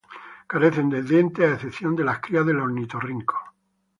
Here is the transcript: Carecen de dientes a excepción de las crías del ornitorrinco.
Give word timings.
Carecen 0.51 0.87
de 0.93 1.01
dientes 1.09 1.45
a 1.47 1.53
excepción 1.57 1.95
de 1.95 2.03
las 2.03 2.19
crías 2.21 2.43
del 2.47 2.59
ornitorrinco. 2.65 3.37